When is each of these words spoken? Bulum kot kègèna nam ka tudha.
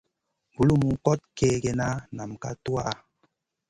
Bulum 0.55 0.83
kot 1.05 1.19
kègèna 1.37 1.87
nam 2.15 2.31
ka 2.41 2.49
tudha. 2.63 2.91